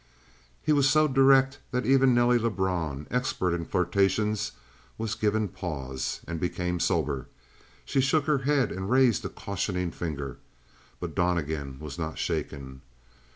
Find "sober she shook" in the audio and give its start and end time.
6.79-8.25